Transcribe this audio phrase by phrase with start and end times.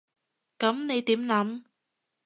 [0.57, 1.63] 噉你點諗？